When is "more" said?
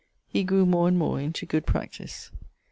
0.65-0.87, 0.97-1.19